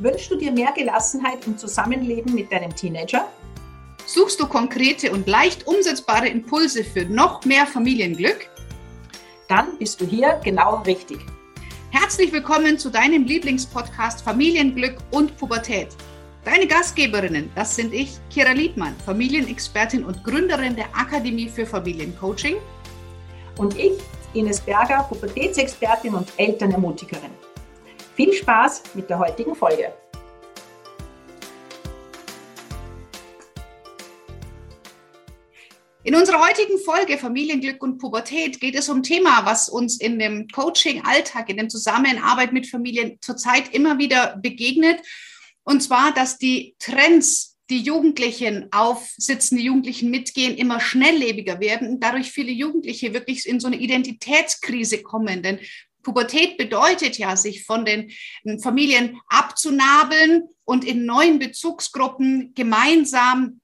[0.00, 3.26] Wünschst du dir mehr Gelassenheit im Zusammenleben mit deinem Teenager?
[4.06, 8.48] Suchst du konkrete und leicht umsetzbare Impulse für noch mehr Familienglück?
[9.48, 11.18] Dann bist du hier genau richtig.
[11.90, 15.88] Herzlich willkommen zu deinem Lieblingspodcast Familienglück und Pubertät.
[16.44, 22.54] Deine Gastgeberinnen, das sind ich, Kira Liedmann, Familienexpertin und Gründerin der Akademie für Familiencoaching.
[23.56, 23.98] Und ich,
[24.32, 27.47] Ines Berger, Pubertätsexpertin und Elternermutigerin.
[28.18, 29.92] Viel Spaß mit der heutigen Folge.
[36.02, 40.18] In unserer heutigen Folge Familienglück und Pubertät geht es um ein Thema, was uns in
[40.18, 44.98] dem Coaching-Alltag, in der Zusammenarbeit mit Familien zurzeit immer wieder begegnet.
[45.62, 52.02] Und zwar, dass die Trends, die Jugendlichen aufsitzen, die Jugendlichen mitgehen, immer schnelllebiger werden und
[52.02, 55.44] dadurch viele Jugendliche wirklich in so eine Identitätskrise kommen.
[55.44, 55.60] Denn
[56.08, 58.10] Pubertät bedeutet ja, sich von den
[58.44, 63.60] hm, Familien abzunabeln und in neuen Bezugsgruppen gemeinsam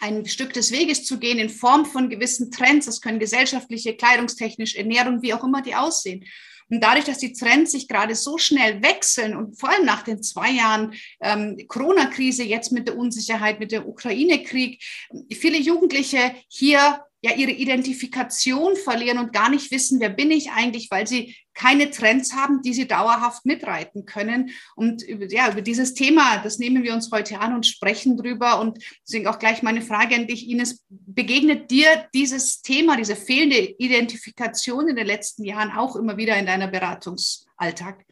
[0.00, 2.86] ein Stück des Weges zu gehen in Form von gewissen Trends.
[2.86, 6.24] Das können gesellschaftliche, kleidungstechnisch, Ernährung, wie auch immer die aussehen.
[6.70, 10.22] Und dadurch, dass die Trends sich gerade so schnell wechseln und vor allem nach den
[10.22, 14.82] zwei Jahren ähm, Corona-Krise, jetzt mit der Unsicherheit, mit dem Ukraine-Krieg,
[15.30, 20.90] viele Jugendliche hier ja ihre Identifikation verlieren und gar nicht wissen, wer bin ich eigentlich,
[20.90, 24.50] weil sie keine Trends haben, die sie dauerhaft mitreiten können.
[24.74, 28.60] Und über, ja, über dieses Thema, das nehmen wir uns heute an und sprechen drüber.
[28.60, 33.74] Und deswegen auch gleich meine Frage an dich, Ines, begegnet dir dieses Thema, diese fehlende
[33.78, 38.04] Identifikation in den letzten Jahren auch immer wieder in deiner Beratungsalltag?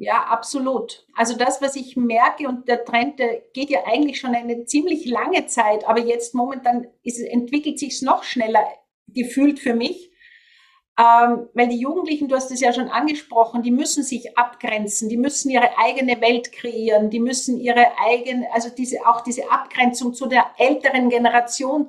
[0.00, 1.04] Ja, absolut.
[1.16, 5.06] Also das, was ich merke und der Trend, der geht ja eigentlich schon eine ziemlich
[5.06, 8.64] lange Zeit, aber jetzt momentan ist, entwickelt sich es noch schneller
[9.08, 10.12] gefühlt für mich,
[10.96, 15.16] ähm, weil die Jugendlichen, du hast es ja schon angesprochen, die müssen sich abgrenzen, die
[15.16, 20.26] müssen ihre eigene Welt kreieren, die müssen ihre eigene, also diese auch diese Abgrenzung zu
[20.26, 21.88] der älteren Generation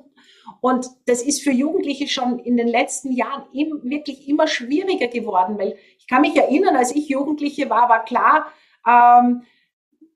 [0.60, 5.58] und das ist für Jugendliche schon in den letzten Jahren im, wirklich immer schwieriger geworden,
[5.58, 8.46] weil ich kann mich erinnern, als ich Jugendliche war, war klar,
[8.86, 9.42] ähm,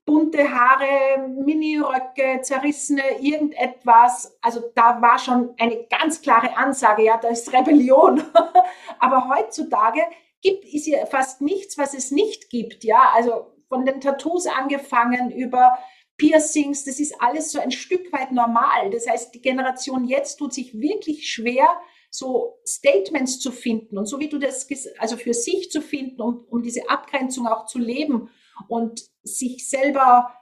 [0.05, 4.37] bunte Haare, Miniröcke, zerrissene irgendetwas.
[4.41, 8.23] Also da war schon eine ganz klare Ansage, ja, da ist Rebellion.
[8.99, 10.01] Aber heutzutage
[10.41, 13.11] gibt es ja fast nichts, was es nicht gibt, ja.
[13.15, 15.77] Also von den Tattoos angefangen über
[16.17, 18.89] Piercings, das ist alles so ein Stück weit normal.
[18.91, 21.67] Das heißt, die Generation jetzt tut sich wirklich schwer,
[22.09, 24.67] so Statements zu finden und so wie du das,
[24.99, 28.29] also für sich zu finden, um, um diese Abgrenzung auch zu leben
[28.69, 30.33] und sich selber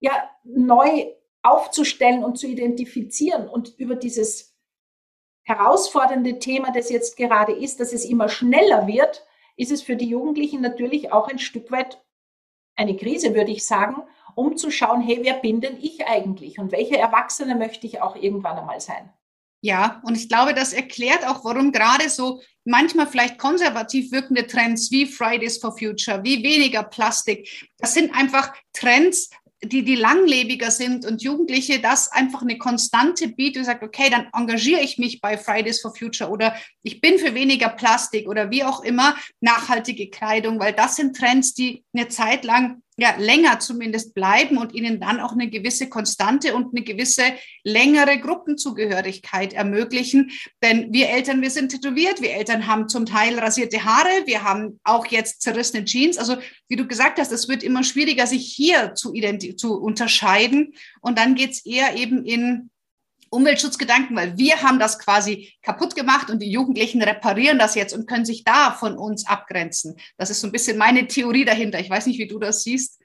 [0.00, 1.12] ja neu
[1.42, 4.56] aufzustellen und zu identifizieren und über dieses
[5.42, 10.08] herausfordernde Thema, das jetzt gerade ist, dass es immer schneller wird, ist es für die
[10.08, 12.02] Jugendlichen natürlich auch ein Stück weit
[12.74, 14.02] eine Krise, würde ich sagen
[14.34, 18.16] um zu schauen, hey, wer bin denn ich eigentlich und welche Erwachsene möchte ich auch
[18.16, 19.10] irgendwann einmal sein?
[19.64, 24.90] Ja, und ich glaube, das erklärt auch, warum gerade so manchmal vielleicht konservativ wirkende Trends
[24.90, 29.30] wie Fridays for Future, wie weniger Plastik, das sind einfach Trends,
[29.64, 34.28] die, die langlebiger sind und Jugendliche das einfach eine Konstante bietet und sagt, okay, dann
[34.32, 38.64] engagiere ich mich bei Fridays for Future oder ich bin für weniger Plastik oder wie
[38.64, 44.14] auch immer nachhaltige Kleidung, weil das sind Trends, die eine Zeit lang ja, länger zumindest
[44.14, 47.22] bleiben und ihnen dann auch eine gewisse Konstante und eine gewisse
[47.64, 50.30] längere Gruppenzugehörigkeit ermöglichen.
[50.62, 54.78] Denn wir Eltern, wir sind tätowiert, wir Eltern haben zum Teil rasierte Haare, wir haben
[54.84, 56.18] auch jetzt zerrissene Jeans.
[56.18, 56.36] Also
[56.68, 59.14] wie du gesagt hast, es wird immer schwieriger, sich hier zu,
[59.56, 60.74] zu unterscheiden.
[61.00, 62.70] Und dann geht es eher eben in
[63.32, 68.06] Umweltschutzgedanken, weil wir haben das quasi kaputt gemacht und die Jugendlichen reparieren das jetzt und
[68.06, 69.96] können sich da von uns abgrenzen.
[70.18, 71.80] Das ist so ein bisschen meine Theorie dahinter.
[71.80, 73.00] Ich weiß nicht, wie du das siehst.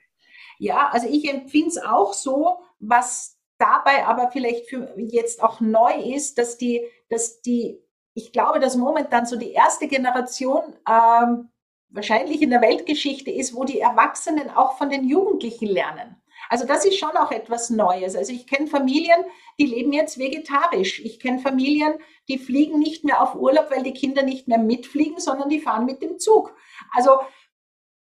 [0.59, 4.65] Ja, also ich empfinde es auch so, was dabei aber vielleicht
[4.97, 7.79] jetzt auch neu ist, dass die, dass die,
[8.13, 11.49] ich glaube, dass momentan so die erste Generation ähm,
[11.89, 16.21] wahrscheinlich in der Weltgeschichte ist, wo die Erwachsenen auch von den Jugendlichen lernen.
[16.49, 18.15] Also das ist schon auch etwas Neues.
[18.15, 19.23] Also ich kenne Familien,
[19.59, 20.99] die leben jetzt vegetarisch.
[20.99, 21.93] Ich kenne Familien,
[22.27, 25.85] die fliegen nicht mehr auf Urlaub, weil die Kinder nicht mehr mitfliegen, sondern die fahren
[25.85, 26.55] mit dem Zug.
[26.93, 27.19] Also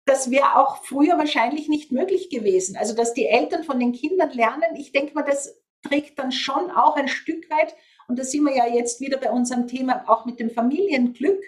[0.06, 2.76] das wäre auch früher wahrscheinlich nicht möglich gewesen.
[2.76, 6.72] Also dass die Eltern von den Kindern lernen, ich denke mal, das trägt dann schon
[6.72, 7.76] auch ein Stück weit,
[8.08, 11.42] und da sind wir ja jetzt wieder bei unserem Thema auch mit dem Familienglück,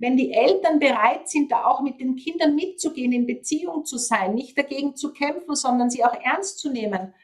[0.00, 4.34] wenn die Eltern bereit sind, da auch mit den Kindern mitzugehen, in Beziehung zu sein,
[4.34, 7.14] nicht dagegen zu kämpfen, sondern sie auch ernst zu nehmen,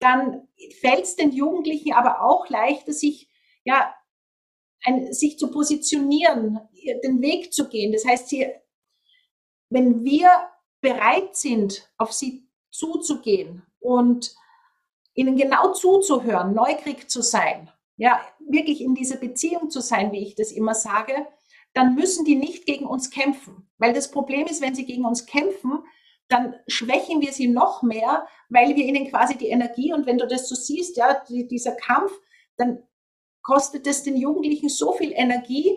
[0.00, 0.46] dann
[0.80, 3.28] fällt es den Jugendlichen aber auch leichter, sich,
[3.64, 3.94] ja,
[4.84, 6.60] ein, sich zu positionieren,
[7.02, 7.92] den Weg zu gehen.
[7.92, 8.50] Das heißt, sie,
[9.70, 10.28] wenn wir
[10.82, 14.34] bereit sind, auf sie zuzugehen und
[15.14, 20.34] ihnen genau zuzuhören, neugierig zu sein, ja, wirklich in dieser Beziehung zu sein, wie ich
[20.34, 21.26] das immer sage,
[21.74, 23.68] dann müssen die nicht gegen uns kämpfen.
[23.78, 25.84] Weil das Problem ist, wenn sie gegen uns kämpfen,
[26.28, 30.26] dann schwächen wir sie noch mehr, weil wir ihnen quasi die Energie und wenn du
[30.26, 32.12] das so siehst, ja, die, dieser Kampf,
[32.56, 32.82] dann
[33.42, 35.76] kostet es den Jugendlichen so viel Energie,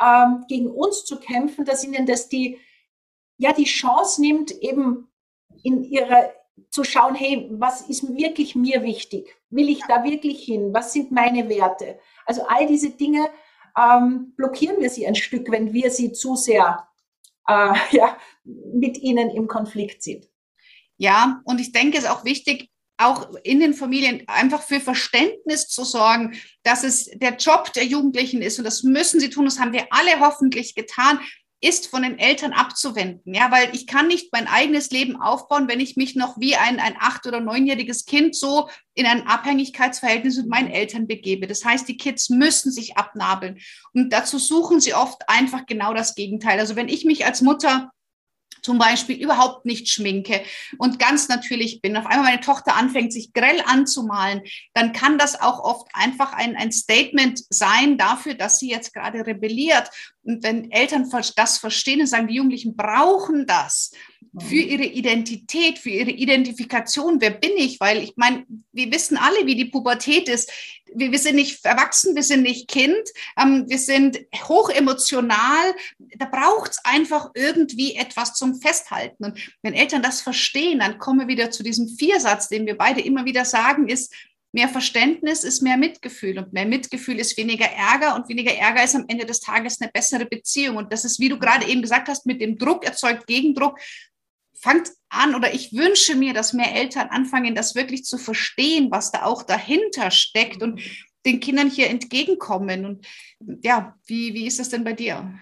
[0.00, 2.58] ähm, gegen uns zu kämpfen, dass ihnen das die,
[3.38, 5.08] ja, die Chance nimmt, eben
[5.62, 6.32] in ihrer,
[6.70, 9.34] zu schauen, hey, was ist wirklich mir wichtig?
[9.50, 10.74] Will ich da wirklich hin?
[10.74, 11.98] Was sind meine Werte?
[12.26, 13.28] Also all diese Dinge
[13.78, 16.88] ähm, blockieren wir sie ein Stück, wenn wir sie zu sehr
[17.46, 20.28] äh, ja, mit ihnen im Konflikt sind.
[20.96, 22.70] Ja, und ich denke, es ist auch wichtig,
[23.00, 26.34] auch in den Familien einfach für Verständnis zu sorgen,
[26.64, 29.86] dass es der Job der Jugendlichen ist und das müssen sie tun, das haben wir
[29.90, 31.20] alle hoffentlich getan,
[31.60, 33.34] ist von den Eltern abzuwenden.
[33.34, 36.78] Ja, weil ich kann nicht mein eigenes Leben aufbauen, wenn ich mich noch wie ein,
[36.78, 41.46] ein acht- oder neunjähriges Kind so in ein Abhängigkeitsverhältnis mit meinen Eltern begebe.
[41.46, 43.58] Das heißt, die Kids müssen sich abnabeln.
[43.92, 46.60] Und dazu suchen sie oft einfach genau das Gegenteil.
[46.60, 47.90] Also wenn ich mich als Mutter
[48.62, 50.42] zum Beispiel überhaupt nicht schminke
[50.78, 54.42] und ganz natürlich bin, auf einmal meine Tochter anfängt, sich grell anzumalen,
[54.74, 59.26] dann kann das auch oft einfach ein, ein Statement sein dafür, dass sie jetzt gerade
[59.26, 59.90] rebelliert.
[60.28, 63.92] Und wenn Eltern das verstehen und sagen, die Jugendlichen brauchen das
[64.38, 64.70] für mhm.
[64.70, 67.80] ihre Identität, für ihre Identifikation, wer bin ich?
[67.80, 70.50] Weil ich meine, wir wissen alle, wie die Pubertät ist
[70.94, 72.96] wir, wir sind nicht erwachsen, wir sind nicht Kind,
[73.40, 75.74] ähm, wir sind hochemotional.
[76.16, 79.24] Da braucht es einfach irgendwie etwas zum Festhalten.
[79.24, 83.00] Und wenn Eltern das verstehen, dann kommen wir wieder zu diesem Viersatz, den wir beide
[83.00, 84.12] immer wieder sagen, ist,
[84.52, 88.96] Mehr Verständnis ist mehr Mitgefühl und mehr Mitgefühl ist weniger Ärger und weniger Ärger ist
[88.96, 90.76] am Ende des Tages eine bessere Beziehung.
[90.76, 93.78] Und das ist, wie du gerade eben gesagt hast, mit dem Druck erzeugt Gegendruck
[94.60, 99.12] fangt an oder ich wünsche mir, dass mehr Eltern anfangen, das wirklich zu verstehen, was
[99.12, 100.80] da auch dahinter steckt und
[101.24, 102.84] den Kindern hier entgegenkommen.
[102.84, 103.06] Und
[103.62, 105.38] ja, wie, wie ist das denn bei dir?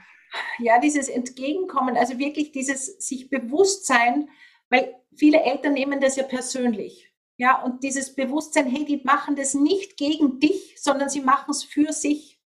[0.59, 4.29] Ja, dieses Entgegenkommen, also wirklich dieses sich Bewusstsein,
[4.69, 7.06] weil viele Eltern nehmen das ja persönlich.
[7.39, 11.65] Ja, und dieses Bewusstsein, hey, die machen das nicht gegen dich, sondern sie machen es
[11.65, 12.41] für sich.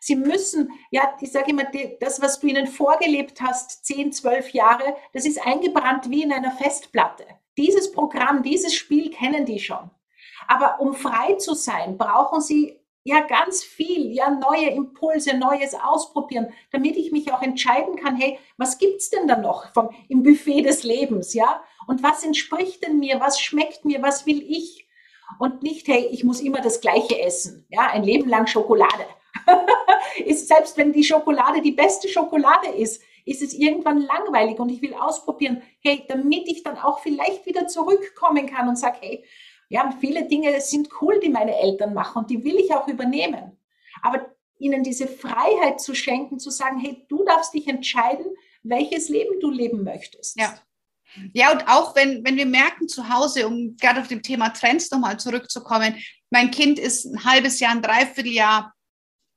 [0.00, 1.64] Sie müssen, ja, ich sage immer,
[2.00, 6.50] das, was du ihnen vorgelebt hast, zehn, zwölf Jahre, das ist eingebrannt wie in einer
[6.50, 7.24] Festplatte.
[7.56, 9.90] Dieses Programm, dieses Spiel kennen die schon.
[10.48, 16.52] Aber um frei zu sein, brauchen sie ja ganz viel, ja neue Impulse, neues ausprobieren,
[16.70, 20.62] damit ich mich auch entscheiden kann, hey, was gibt's denn da noch vom, im Buffet
[20.62, 21.62] des Lebens, ja?
[21.92, 24.88] Und was entspricht denn mir, was schmeckt mir, was will ich?
[25.38, 29.04] Und nicht, hey, ich muss immer das Gleiche essen, ja, ein Leben lang Schokolade.
[30.24, 34.80] ist, selbst wenn die Schokolade die beste Schokolade ist, ist es irgendwann langweilig und ich
[34.80, 39.24] will ausprobieren, hey, damit ich dann auch vielleicht wieder zurückkommen kann und sage, hey,
[39.68, 43.58] ja, viele Dinge sind cool, die meine Eltern machen und die will ich auch übernehmen.
[44.00, 48.24] Aber ihnen diese Freiheit zu schenken, zu sagen, hey, du darfst dich entscheiden,
[48.62, 50.40] welches Leben du leben möchtest.
[50.40, 50.54] Ja.
[51.32, 54.90] Ja, und auch wenn, wenn wir merken zu Hause, um gerade auf dem Thema Trends
[54.90, 55.96] nochmal zurückzukommen,
[56.30, 58.72] mein Kind ist ein halbes Jahr, ein Dreivierteljahr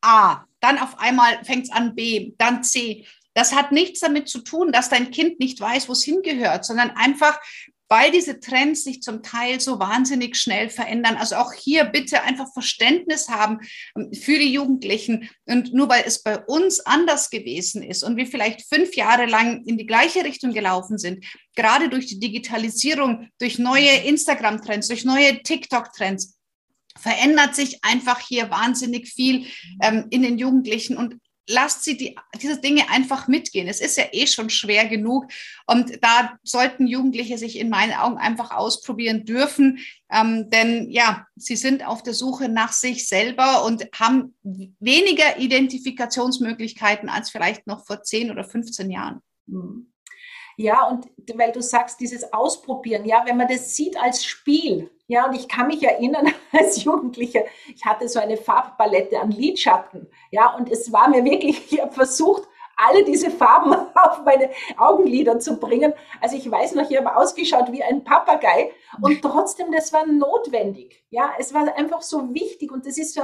[0.02, 3.06] A, dann auf einmal fängt es an B, dann C.
[3.34, 6.92] Das hat nichts damit zu tun, dass dein Kind nicht weiß, wo es hingehört, sondern
[6.92, 7.40] einfach,
[7.88, 11.18] weil diese Trends sich zum Teil so wahnsinnig schnell verändern.
[11.18, 13.60] Also auch hier bitte einfach Verständnis haben
[13.96, 15.30] ähm, für die Jugendlichen.
[15.46, 19.64] Und nur weil es bei uns anders gewesen ist und wir vielleicht fünf Jahre lang
[19.66, 21.26] in die gleiche Richtung gelaufen sind,
[21.56, 26.36] gerade durch die Digitalisierung, durch neue Instagram-Trends, durch neue TikTok-Trends,
[26.98, 29.48] verändert sich einfach hier wahnsinnig viel
[29.82, 33.68] ähm, in den Jugendlichen und lasst sie die, diese Dinge einfach mitgehen.
[33.68, 35.28] Es ist ja eh schon schwer genug
[35.68, 41.56] und da sollten Jugendliche sich in meinen Augen einfach ausprobieren dürfen, ähm, denn ja, sie
[41.56, 48.02] sind auf der Suche nach sich selber und haben weniger Identifikationsmöglichkeiten als vielleicht noch vor
[48.02, 49.22] 10 oder 15 Jahren.
[49.46, 49.92] Mhm.
[50.58, 55.28] Ja, und weil du sagst, dieses Ausprobieren, ja, wenn man das sieht als Spiel, ja,
[55.28, 60.54] und ich kann mich erinnern als Jugendliche, ich hatte so eine Farbpalette an Lidschatten, ja,
[60.56, 62.48] und es war mir wirklich, ich habe versucht,
[62.78, 65.94] alle diese Farben auf meine Augenlider zu bringen.
[66.22, 68.72] Also ich weiß noch, ich habe ausgeschaut wie ein Papagei
[69.02, 71.04] und trotzdem, das war notwendig.
[71.10, 73.22] Ja, es war einfach so wichtig und das ist so,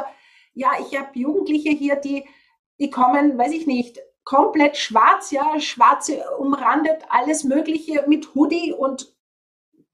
[0.54, 2.26] ja, ich habe Jugendliche hier, die,
[2.80, 9.14] die kommen, weiß ich nicht, komplett schwarz, ja, schwarze umrandet, alles Mögliche mit Hoodie und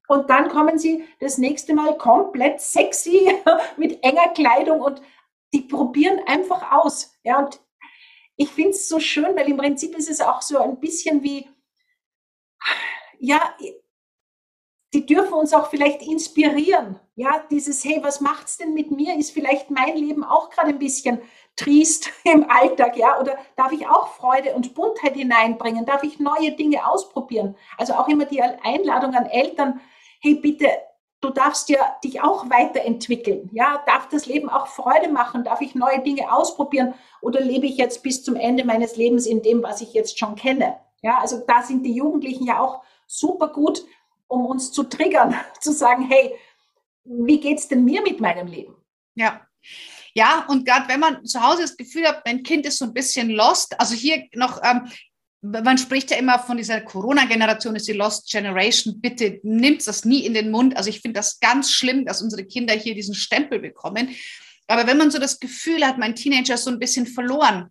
[0.08, 3.30] und dann kommen sie das nächste Mal komplett sexy
[3.76, 5.02] mit enger Kleidung und
[5.52, 7.14] die probieren einfach aus.
[7.22, 7.60] Ja, und
[8.36, 11.48] ich finde es so schön, weil im Prinzip ist es auch so ein bisschen wie,
[13.18, 13.54] ja,
[14.94, 16.98] die dürfen uns auch vielleicht inspirieren.
[17.14, 19.16] Ja, dieses, hey, was macht's denn mit mir?
[19.16, 21.20] Ist vielleicht mein Leben auch gerade ein bisschen
[21.56, 23.20] triest im Alltag, ja?
[23.20, 25.84] Oder darf ich auch Freude und Buntheit hineinbringen?
[25.84, 27.56] Darf ich neue Dinge ausprobieren?
[27.76, 29.80] Also auch immer die Einladung an Eltern,
[30.20, 30.68] hey, bitte,
[31.20, 33.50] du darfst ja dich auch weiterentwickeln.
[33.52, 35.44] Ja, darf das Leben auch Freude machen?
[35.44, 36.94] Darf ich neue Dinge ausprobieren?
[37.20, 40.36] Oder lebe ich jetzt bis zum Ende meines Lebens in dem, was ich jetzt schon
[40.36, 40.78] kenne?
[41.02, 43.84] Ja, also da sind die Jugendlichen ja auch super gut,
[44.26, 46.34] um uns zu triggern, zu sagen, hey,
[47.04, 48.76] wie geht's denn mir mit meinem Leben?
[49.14, 49.40] Ja.
[50.14, 52.94] Ja, und gerade wenn man zu Hause das Gefühl hat, mein Kind ist so ein
[52.94, 54.90] bisschen lost, also hier noch, ähm,
[55.40, 59.00] man spricht ja immer von dieser Corona-Generation, ist die Lost Generation.
[59.00, 60.76] Bitte nimmt das nie in den Mund.
[60.76, 64.10] Also ich finde das ganz schlimm, dass unsere Kinder hier diesen Stempel bekommen.
[64.66, 67.70] Aber wenn man so das Gefühl hat, mein Teenager ist so ein bisschen verloren,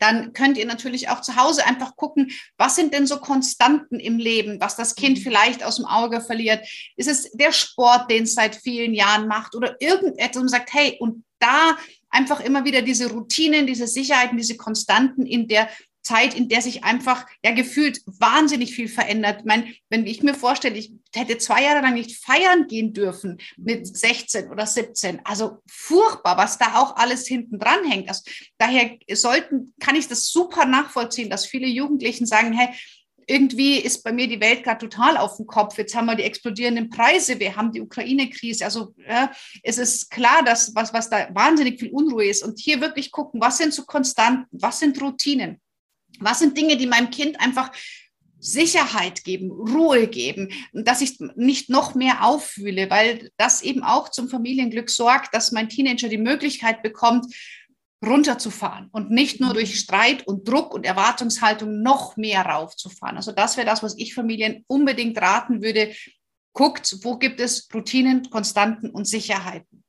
[0.00, 4.18] dann könnt ihr natürlich auch zu Hause einfach gucken, was sind denn so Konstanten im
[4.18, 5.22] Leben, was das Kind mhm.
[5.22, 6.66] vielleicht aus dem Auge verliert.
[6.96, 10.96] Ist es der Sport, den es seit vielen Jahren macht oder irgendetwas und sagt, hey,
[11.00, 11.76] und da
[12.10, 15.68] einfach immer wieder diese Routinen, diese Sicherheiten, diese Konstanten in der
[16.04, 19.40] Zeit, in der sich einfach ja gefühlt wahnsinnig viel verändert.
[19.40, 23.38] Ich meine, wenn ich mir vorstelle, ich hätte zwei Jahre lang nicht feiern gehen dürfen
[23.56, 25.20] mit 16 oder 17.
[25.24, 28.08] Also furchtbar, was da auch alles hinten dran hängt.
[28.08, 28.22] Also
[28.58, 32.68] daher sollten, kann ich das super nachvollziehen, dass viele Jugendlichen sagen, hey,
[33.26, 35.78] irgendwie ist bei mir die Welt gerade total auf dem Kopf.
[35.78, 38.64] Jetzt haben wir die explodierenden Preise, wir haben die Ukraine-Krise.
[38.64, 39.30] Also ja,
[39.62, 42.44] es ist klar, dass was, was da wahnsinnig viel Unruhe ist.
[42.44, 45.60] Und hier wirklich gucken, was sind so Konstanten, was sind Routinen?
[46.24, 47.70] Was sind Dinge, die meinem Kind einfach
[48.38, 54.28] Sicherheit geben, Ruhe geben, dass ich nicht noch mehr auffühle, weil das eben auch zum
[54.28, 57.34] Familienglück sorgt, dass mein Teenager die Möglichkeit bekommt,
[58.04, 63.16] runterzufahren und nicht nur durch Streit und Druck und Erwartungshaltung noch mehr raufzufahren.
[63.16, 65.94] Also das wäre das, was ich Familien unbedingt raten würde.
[66.52, 69.84] Guckt, wo gibt es Routinen, Konstanten und Sicherheiten.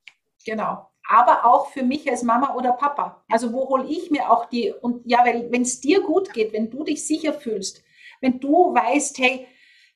[0.46, 3.24] Genau aber auch für mich als Mama oder Papa.
[3.30, 6.54] Also wo hole ich mir auch die, und ja, weil wenn es dir gut geht,
[6.54, 7.84] wenn du dich sicher fühlst,
[8.22, 9.48] wenn du weißt, hey,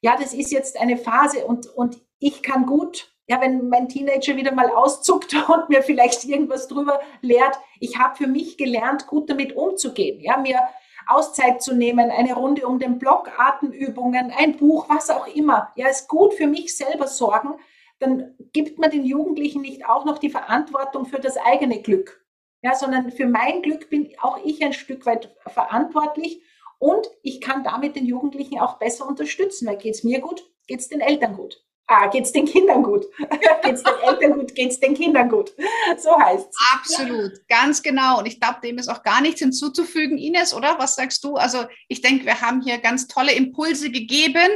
[0.01, 4.35] ja, das ist jetzt eine Phase und, und ich kann gut, ja, wenn mein Teenager
[4.35, 9.29] wieder mal auszuckt und mir vielleicht irgendwas drüber lehrt, ich habe für mich gelernt, gut
[9.29, 10.59] damit umzugehen, ja, mir
[11.07, 15.71] Auszeit zu nehmen, eine Runde um den Block, Atemübungen, ein Buch, was auch immer.
[15.75, 17.55] Ja, ist gut für mich selber sorgen,
[17.99, 22.25] dann gibt man den Jugendlichen nicht auch noch die Verantwortung für das eigene Glück.
[22.61, 26.41] Ja, sondern für mein Glück bin auch ich ein Stück weit verantwortlich
[26.77, 30.79] und ich kann damit den Jugendlichen auch besser unterstützen, weil geht es mir gut, geht
[30.79, 31.63] es den Eltern gut.
[31.91, 33.05] Ah, geht es den Kindern gut?
[33.63, 34.53] geht es den Eltern gut?
[34.53, 35.53] Geht es den Kindern gut?
[35.97, 36.55] So heißt es.
[36.73, 38.19] Absolut, ganz genau.
[38.19, 40.77] Und ich glaube, dem ist auch gar nichts hinzuzufügen, Ines, oder?
[40.77, 41.35] Was sagst du?
[41.35, 44.49] Also ich denke, wir haben hier ganz tolle Impulse gegeben.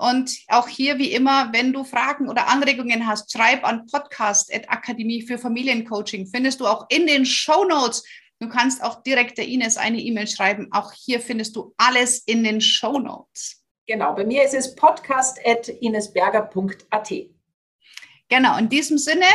[0.00, 5.36] Und auch hier, wie immer, wenn du Fragen oder Anregungen hast, schreib an podcast.akademie für
[5.36, 6.26] Familiencoaching.
[6.26, 8.02] Findest du auch in den Show Notes.
[8.38, 10.68] Du kannst auch direkt der Ines eine E-Mail schreiben.
[10.72, 13.62] Auch hier findest du alles in den Show Notes.
[13.86, 17.12] Genau, bei mir ist es podcast.inesberger.at.
[18.30, 19.26] Genau, in diesem Sinne,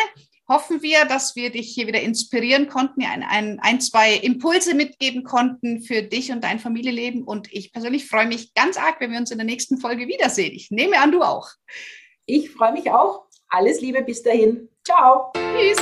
[0.48, 5.24] hoffen wir, dass wir dich hier wieder inspirieren konnten, ein, ein, ein, zwei Impulse mitgeben
[5.24, 7.24] konnten für dich und dein Familienleben.
[7.24, 10.54] Und ich persönlich freue mich ganz arg, wenn wir uns in der nächsten Folge wiedersehen.
[10.54, 11.50] Ich nehme an, du auch.
[12.26, 13.26] Ich freue mich auch.
[13.50, 14.70] Alles Liebe bis dahin.
[14.84, 15.32] Ciao.
[15.34, 15.78] Tschüss.